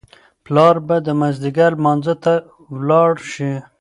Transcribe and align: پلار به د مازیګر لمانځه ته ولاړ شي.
پلار 0.45 0.75
به 0.87 0.95
د 1.05 1.07
مازیګر 1.19 1.71
لمانځه 1.77 2.15
ته 2.23 2.33
ولاړ 2.75 3.11
شي. 3.31 3.51